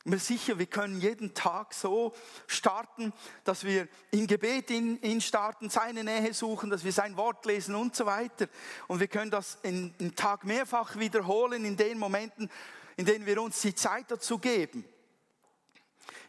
[0.05, 2.13] Mir sicher, wir können jeden Tag so
[2.45, 3.13] starten,
[3.45, 7.73] dass wir in Gebet ihn, ihn starten, seine Nähe suchen, dass wir sein Wort lesen
[7.73, 8.47] und so weiter.
[8.87, 12.51] Und wir können das in, im Tag mehrfach wiederholen in den Momenten,
[12.97, 14.83] in denen wir uns die Zeit dazu geben.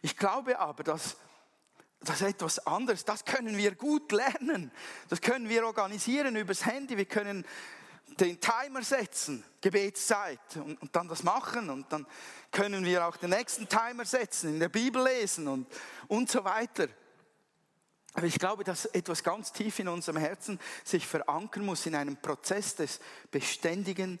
[0.01, 1.17] Ich glaube aber, dass
[2.07, 3.05] das ist etwas anderes.
[3.05, 4.71] Das können wir gut lernen.
[5.09, 6.97] Das können wir organisieren übers Handy.
[6.97, 7.45] Wir können
[8.19, 11.69] den Timer setzen, Gebetszeit, und, und, dann das machen.
[11.69, 12.05] Und dann
[12.51, 15.67] können wir auch den nächsten Timer setzen, in der Bibel lesen und,
[16.07, 16.87] und so weiter.
[18.13, 22.15] Aber ich glaube, dass etwas ganz tief in unserem Herzen sich verankern muss in einem
[22.15, 24.19] Prozess des beständigen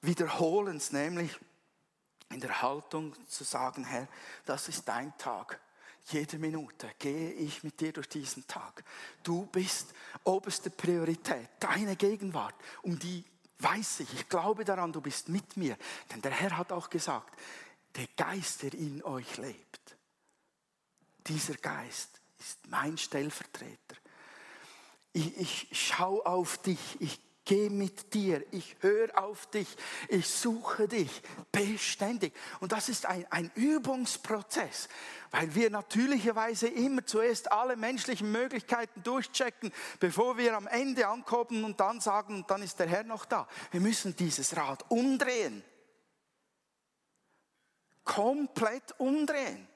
[0.00, 1.36] Wiederholens, nämlich
[2.30, 4.06] in der Haltung zu sagen, Herr,
[4.44, 5.58] das ist dein Tag
[6.06, 8.84] jede Minute gehe ich mit dir durch diesen Tag.
[9.22, 13.24] Du bist oberste Priorität, deine Gegenwart, um die
[13.62, 15.76] weiß ich, ich glaube daran, du bist mit mir.
[16.10, 17.38] Denn der Herr hat auch gesagt,
[17.96, 19.96] der Geist, der in euch lebt,
[21.26, 23.96] dieser Geist ist mein Stellvertreter.
[25.12, 29.66] Ich, ich schaue auf dich, ich gehe mit dir, ich höre auf dich,
[30.08, 32.32] ich suche dich beständig.
[32.60, 34.88] Und das ist ein, ein Übungsprozess,
[35.32, 41.80] weil wir natürlicherweise immer zuerst alle menschlichen Möglichkeiten durchchecken, bevor wir am Ende ankommen und
[41.80, 43.48] dann sagen, dann ist der Herr noch da.
[43.72, 45.64] Wir müssen dieses Rad umdrehen.
[48.04, 49.66] Komplett umdrehen.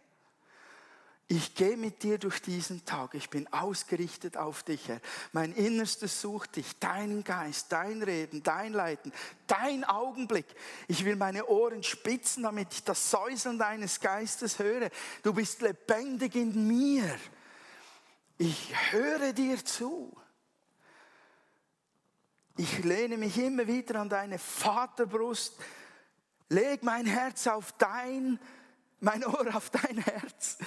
[1.26, 3.14] Ich gehe mit dir durch diesen Tag.
[3.14, 5.00] Ich bin ausgerichtet auf dich, Herr.
[5.32, 9.10] Mein Innerstes sucht dich, deinen Geist, dein Reden, dein Leiten,
[9.46, 10.44] dein Augenblick.
[10.86, 14.90] Ich will meine Ohren spitzen, damit ich das Säuseln deines Geistes höre.
[15.22, 17.18] Du bist lebendig in mir.
[18.36, 20.14] Ich höre dir zu.
[22.56, 25.56] Ich lehne mich immer wieder an deine Vaterbrust.
[26.50, 28.38] Leg mein Herz auf dein,
[29.00, 30.58] mein Ohr auf dein Herz.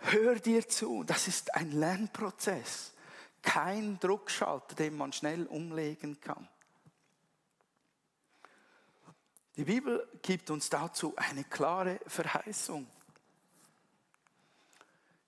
[0.00, 2.92] Hör dir zu, das ist ein Lernprozess,
[3.42, 6.48] kein Druckschalter, den man schnell umlegen kann.
[9.56, 12.86] Die Bibel gibt uns dazu eine klare Verheißung.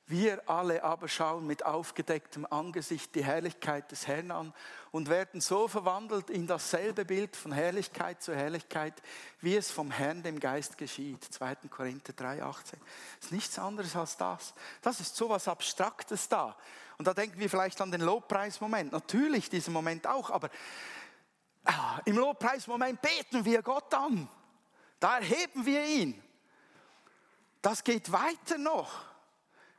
[0.06, 4.52] Wir alle aber schauen mit aufgedecktem Angesicht die Herrlichkeit des Herrn an
[4.90, 9.00] und werden so verwandelt in dasselbe Bild von Herrlichkeit zu Herrlichkeit,
[9.40, 11.24] wie es vom Herrn dem Geist geschieht.
[11.24, 11.54] 2.
[11.70, 12.40] Korinther 3,18.
[12.40, 14.54] Das ist nichts anderes als das.
[14.82, 16.56] Das ist so was Abstraktes da.
[16.98, 18.92] Und da denken wir vielleicht an den Lobpreismoment.
[18.92, 20.50] Natürlich diesen Moment auch, aber
[21.64, 24.28] ah, im Lobpreismoment beten wir Gott an.
[24.98, 26.22] Da erheben wir ihn.
[27.62, 29.12] Das geht weiter noch.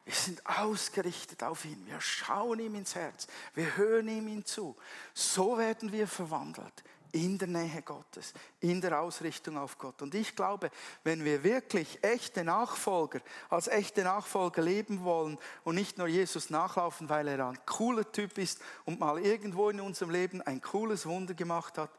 [0.05, 1.85] Wir sind ausgerichtet auf ihn.
[1.87, 3.27] Wir schauen ihm ins Herz.
[3.53, 4.75] Wir hören ihm zu.
[5.13, 10.01] So werden wir verwandelt in der Nähe Gottes, in der Ausrichtung auf Gott.
[10.01, 10.71] Und ich glaube,
[11.03, 17.09] wenn wir wirklich echte Nachfolger, als echte Nachfolger leben wollen und nicht nur Jesus nachlaufen,
[17.09, 21.35] weil er ein cooler Typ ist und mal irgendwo in unserem Leben ein cooles Wunder
[21.35, 21.91] gemacht hat,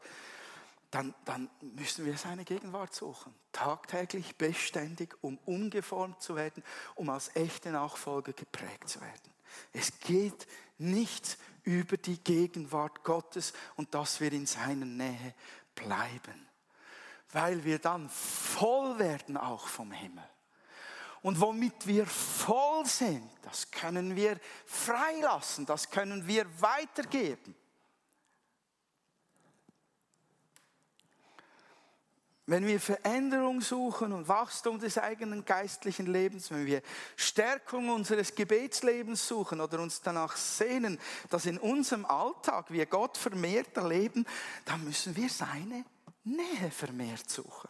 [0.91, 3.33] dann, dann müssen wir seine Gegenwart suchen.
[3.51, 6.63] Tagtäglich, beständig, um umgeformt zu werden,
[6.95, 9.33] um als echte Nachfolger geprägt zu werden.
[9.73, 15.33] Es geht nichts über die Gegenwart Gottes und dass wir in seiner Nähe
[15.73, 16.47] bleiben.
[17.31, 20.23] Weil wir dann voll werden auch vom Himmel.
[21.21, 27.55] Und womit wir voll sind, das können wir freilassen, das können wir weitergeben.
[32.47, 36.83] Wenn wir Veränderung suchen und Wachstum des eigenen geistlichen Lebens, wenn wir
[37.15, 40.99] Stärkung unseres Gebetslebens suchen oder uns danach sehnen,
[41.31, 44.25] dass in unserem Alltag wir Gott vermehrt erleben,
[44.63, 45.85] dann müssen wir seine
[46.23, 47.69] Nähe vermehrt suchen.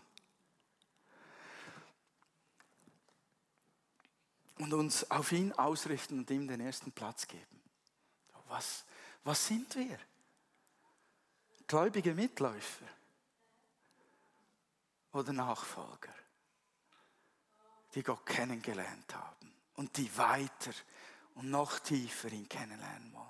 [4.57, 7.61] Und uns auf ihn ausrichten und ihm den ersten Platz geben.
[8.49, 8.83] Was,
[9.23, 9.97] was sind wir?
[11.67, 12.85] Gläubige Mitläufer
[15.15, 16.13] oder Nachfolger,
[17.93, 20.71] die Gott kennengelernt haben und die weiter
[21.36, 23.25] und noch tiefer ihn kennenlernen wollen.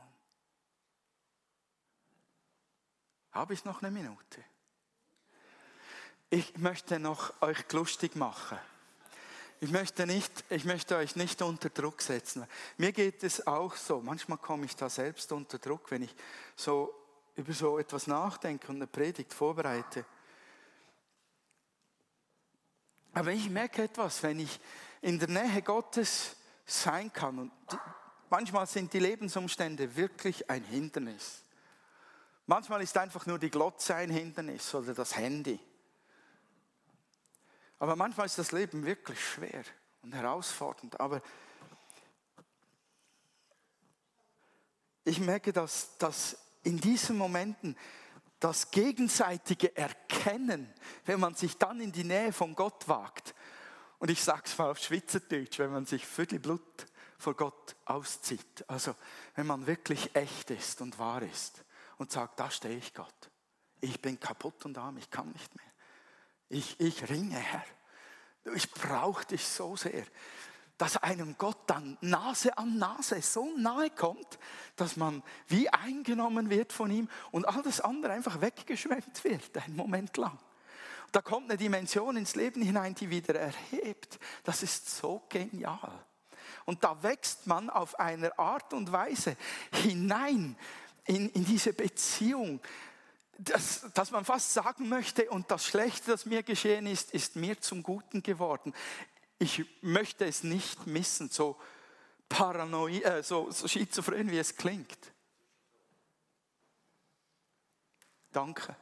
[3.31, 4.43] Habe ich noch eine Minute?
[6.29, 8.57] Ich möchte noch euch lustig machen.
[9.59, 12.45] Ich möchte, nicht, ich möchte euch nicht unter Druck setzen.
[12.77, 14.01] Mir geht es auch so.
[14.01, 16.15] Manchmal komme ich da selbst unter Druck, wenn ich
[16.55, 16.93] so
[17.35, 20.05] über so etwas nachdenke und eine Predigt vorbereite.
[23.15, 24.59] Aber ich merke etwas, wenn ich
[25.01, 27.39] in der Nähe Gottes sein kann.
[27.39, 27.51] Und
[28.29, 31.41] manchmal sind die Lebensumstände wirklich ein Hindernis.
[32.45, 35.57] Manchmal ist einfach nur die Glotze ein Hindernis oder das Handy.
[37.79, 39.63] Aber manchmal ist das Leben wirklich schwer
[40.01, 40.99] und herausfordernd.
[40.99, 41.21] Aber
[45.05, 47.77] ich merke, dass, dass in diesen Momenten
[48.39, 50.73] das gegenseitige Erkennen,
[51.05, 53.33] wenn man sich dann in die Nähe von Gott wagt.
[53.99, 56.85] Und ich sage es mal auf Schweizerdeutsch, wenn man sich für die Blut
[57.17, 58.65] vor Gott auszieht.
[58.67, 58.93] Also
[59.35, 61.63] wenn man wirklich echt ist und wahr ist
[61.97, 63.31] und sagt, da stehe ich Gott.
[63.81, 65.65] Ich bin kaputt und arm, ich kann nicht mehr.
[66.49, 67.63] Ich, ich ringe, Herr.
[68.53, 70.05] Ich brauche dich so sehr
[70.77, 74.39] dass einem Gott dann Nase an Nase so nahe kommt,
[74.75, 80.17] dass man wie eingenommen wird von ihm und alles andere einfach weggeschwemmt wird, einen Moment
[80.17, 80.37] lang.
[81.11, 84.19] Da kommt eine Dimension ins Leben hinein, die wieder erhebt.
[84.43, 85.93] Das ist so genial.
[86.65, 89.37] Und da wächst man auf einer Art und Weise
[89.71, 90.57] hinein
[91.05, 92.59] in, in diese Beziehung,
[93.37, 97.61] dass, dass man fast sagen möchte, und das Schlechte, das mir geschehen ist, ist mir
[97.61, 98.73] zum Guten geworden
[99.39, 101.59] ich möchte es nicht missen, so
[102.29, 104.97] paranoid, äh, so, so schizophren, wie es klingt.
[108.31, 108.75] Danke.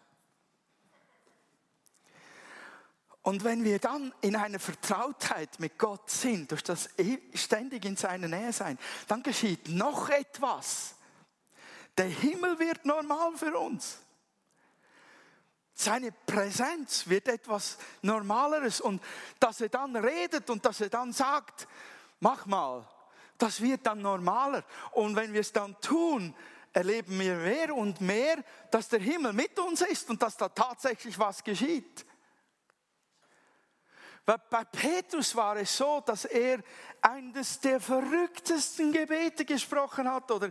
[3.24, 7.96] Und wenn wir dann in einer Vertrautheit mit Gott sind, durch das e, ständig in
[7.96, 10.96] seiner Nähe sein, dann geschieht noch etwas.
[11.98, 14.03] Der Himmel wird normal für uns.
[15.76, 19.02] Seine Präsenz wird etwas Normaleres und
[19.40, 21.68] dass er dann redet und dass er dann sagt,
[22.20, 22.88] mach mal,
[23.38, 24.64] das wird dann normaler.
[24.92, 26.36] Und wenn wir es dann tun,
[26.72, 31.18] erleben wir mehr und mehr, dass der Himmel mit uns ist und dass da tatsächlich
[31.18, 32.06] was geschieht.
[34.26, 36.60] Weil bei Petrus war es so, dass er
[37.02, 40.50] eines der verrücktesten Gebete gesprochen hat oder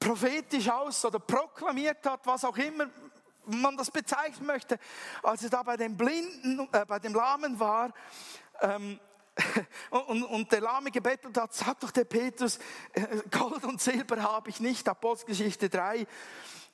[0.00, 2.90] prophetisch aus oder proklamiert hat, was auch immer
[3.46, 4.78] man das bezeichnen möchte,
[5.22, 7.92] als er da bei dem Blinden, äh, bei dem Lahmen war,
[8.60, 8.98] ähm,
[9.90, 12.58] und, und, der Lahme gebettelt hat, sagt doch der Petrus,
[12.92, 16.06] äh, Gold und Silber habe ich nicht, Apostelgeschichte 3,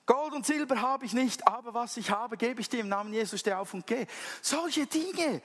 [0.07, 3.12] Gold und Silber habe ich nicht, aber was ich habe, gebe ich dir im Namen
[3.12, 4.07] Jesus, steh auf und geh.
[4.43, 5.43] Solche Dinge,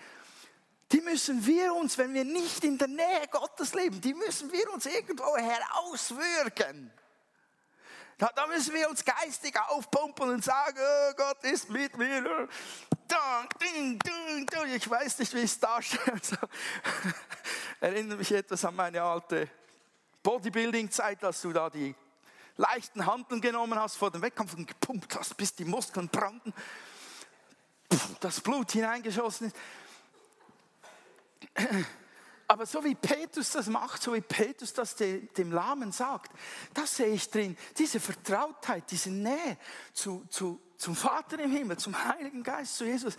[0.91, 4.71] die müssen wir uns, wenn wir nicht in der Nähe Gottes leben, die müssen wir
[4.73, 6.91] uns irgendwo herauswürgen.
[8.17, 12.47] Da, da müssen wir uns geistig aufpumpen und sagen, oh, Gott ist mit mir.
[14.75, 16.25] Ich weiß nicht, wie es da steht.
[16.25, 16.37] So.
[17.79, 19.49] Erinnere mich etwas an meine alte
[20.21, 21.95] Bodybuilding-Zeit, als du da die
[22.57, 26.53] leichten Handeln genommen hast vor dem Wettkampf und gepumpt hast, bis die Muskeln brannten,
[28.19, 29.55] das Blut hineingeschossen ist.
[32.53, 36.31] Aber so wie Petrus das macht, so wie Petrus das dem Lahmen sagt,
[36.75, 37.57] das sehe ich drin.
[37.79, 39.57] Diese Vertrautheit, diese Nähe
[39.91, 43.17] zu, zu, zum Vater im Himmel, zum Heiligen Geist, zu Jesus,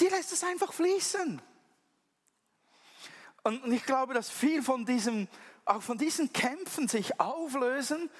[0.00, 1.40] die lässt es einfach fließen.
[3.44, 5.28] Und ich glaube, dass viel von diesem,
[5.64, 8.10] auch von diesen Kämpfen sich auflösen,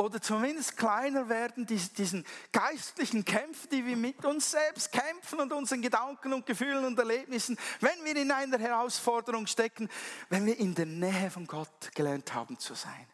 [0.00, 5.82] oder zumindest kleiner werden, diesen geistlichen Kämpfen, die wir mit uns selbst kämpfen und unseren
[5.82, 9.90] Gedanken und Gefühlen und Erlebnissen, wenn wir in einer Herausforderung stecken,
[10.30, 13.06] wenn wir in der Nähe von Gott gelernt haben zu sein,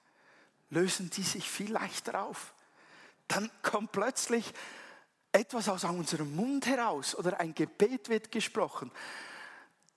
[0.71, 2.55] lösen die sich viel leichter auf.
[3.27, 4.55] Dann kommt plötzlich
[5.33, 8.93] etwas aus unserem Mund heraus oder ein Gebet wird gesprochen,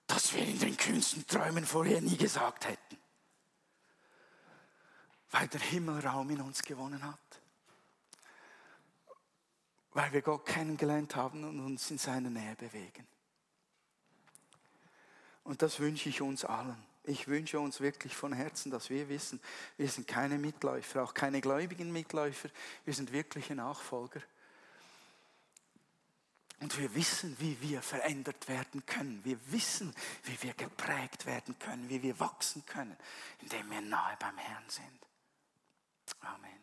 [0.08, 3.00] das wir in den kühnsten Träumen vorher nie gesagt hätten
[5.32, 7.20] weil der Himmel Raum in uns gewonnen hat.
[9.92, 13.08] Weil wir Gott kennengelernt haben und uns in seiner Nähe bewegen.
[15.44, 16.78] Und das wünsche ich uns allen.
[17.04, 19.42] Ich wünsche uns wirklich von Herzen, dass wir wissen,
[19.78, 22.50] wir sind keine Mitläufer, auch keine gläubigen Mitläufer,
[22.86, 24.22] wir sind wirkliche Nachfolger.
[26.60, 29.24] Und wir wissen, wie wir verändert werden können.
[29.24, 32.98] Wir wissen, wie wir geprägt werden können, wie wir wachsen können,
[33.40, 35.09] indem wir nahe beim Herrn sind.
[36.22, 36.60] Amen.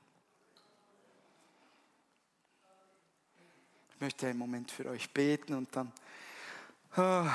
[3.90, 5.92] Ich möchte einen Moment für euch beten und dann
[6.96, 7.26] oh,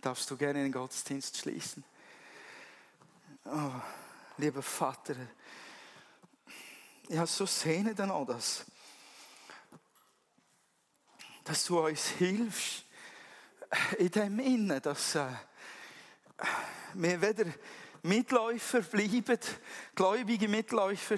[0.00, 1.84] darfst du gerne den Gottesdienst schließen.
[3.44, 3.72] Oh,
[4.36, 5.16] lieber Vater,
[7.08, 8.66] ich habe so Sehne danach, dass,
[11.44, 12.84] dass du uns hilfst
[13.98, 15.26] in dem Innen, dass äh,
[16.94, 17.46] wir weder
[18.02, 19.38] Mitläufer bleiben,
[19.94, 21.16] gläubige Mitläufer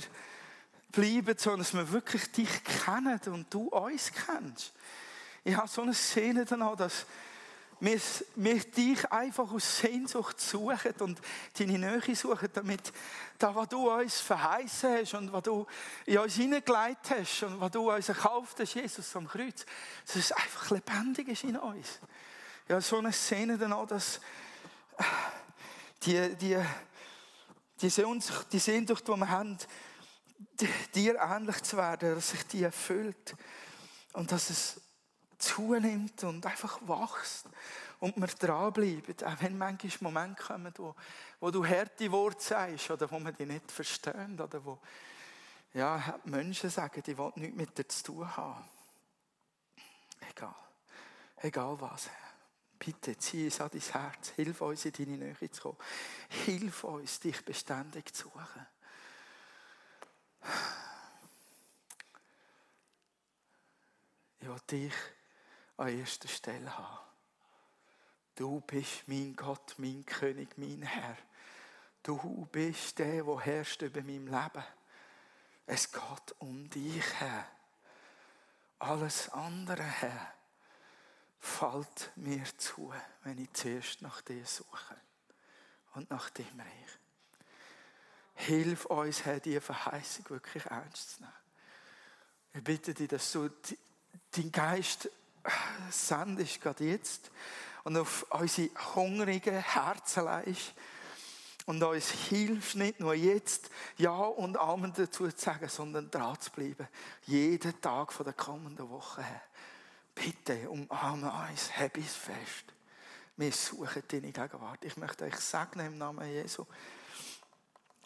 [0.93, 4.73] bleiben, sondern dass wir wirklich dich kennen und du uns kennst.
[5.45, 7.07] Ich habe so eine Szene danach, dass
[7.81, 7.99] wir,
[8.37, 11.21] wir dich einfach aus Sehnsucht suchen und
[11.59, 12.93] deine Nähe suchen, damit
[13.39, 15.67] da, was du uns verheißen hast und was du
[16.05, 19.65] in uns hineingelegt hast und was du uns erkauft hast, Jesus am Kreuz,
[20.07, 22.01] dass es einfach lebendig ist in uns.
[22.69, 24.21] Habe so eine Szene danach, dass
[26.03, 26.57] die, die,
[27.81, 29.59] die, Sehnsucht, die Sehnsucht, die wir haben,
[30.95, 33.35] dir ähnlich zu werden, dass sich die erfüllt
[34.13, 34.81] und dass es
[35.39, 37.47] zunimmt und einfach wächst
[37.99, 40.95] und wir dranbleiben, auch wenn manchmal Momente kommen, wo,
[41.41, 44.79] wo du harte Worte sagst oder wo man die nicht verstehen oder wo
[45.73, 48.65] ja, Menschen sagen, die wollen nichts mit dir zu tun haben.
[50.31, 50.55] Egal.
[51.37, 52.11] Egal was.
[52.79, 54.31] Bitte zieh es an dein Herz.
[54.31, 55.79] Hilf uns, in deine Nähe zu kommen.
[56.29, 58.67] Hilf uns, dich beständig zu suchen.
[64.41, 64.95] Ich will dich
[65.77, 66.99] an erster Stelle haben.
[68.35, 71.17] Du bist mein Gott, mein König, mein Herr.
[72.03, 74.65] Du bist der, der herrscht über mein Leben.
[75.67, 77.47] Es geht um dich, Herr.
[78.79, 80.35] Alles andere, Herr
[81.41, 82.93] fällt mir zu,
[83.25, 84.97] wenn ich zuerst nach dir suche
[85.95, 86.99] und nach dem Reich.
[88.47, 91.33] Hilf uns, Herr, diese Verheißung wirklich ernst zu nehmen.
[92.55, 93.51] Ich bitte dich, dass du
[94.33, 95.11] deinen Geist
[95.91, 97.31] sendest, gerade jetzt,
[97.85, 100.75] und auf unsere hungrigen Herzen leist
[101.67, 106.51] und uns hilft, nicht nur jetzt Ja und Amen dazu zu sagen, sondern dran zu
[106.51, 106.89] bleiben.
[107.27, 109.43] Jeden Tag von der kommenden Woche her.
[110.15, 112.65] Bitte umarme uns, hab es fest.
[113.37, 114.85] Wir suchen deine Gegenwart.
[114.85, 116.67] Ich möchte euch segnen im Namen Jesu.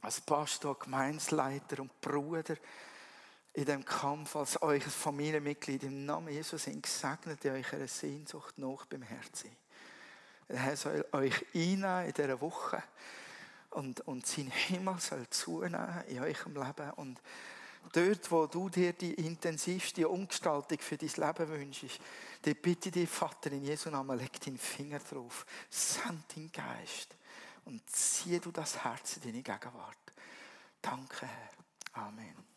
[0.04, 2.56] Als Pastor, Gemeinsleiter und Bruder
[3.54, 8.84] in dem Kampf, als euch Familienmitglied im Namen Jesu sind gesegnet in eurer Sehnsucht noch
[8.84, 9.50] beim Herzen.
[10.46, 12.82] Herr soll euch einnehmen in dieser Woche
[13.70, 16.90] und, und sein Himmel soll zunehmen in eurem Leben.
[16.96, 17.20] Und
[17.92, 22.00] Dort, wo du dir die intensivste Umgestaltung für dein Leben wünschst,
[22.42, 27.14] dort bitte dich, Vater, in Jesu Namen, leg deinen Finger drauf, send deinen Geist
[27.64, 29.98] und zieh du das Herz in deine Gegenwart.
[30.80, 32.04] Danke, Herr.
[32.06, 32.53] Amen.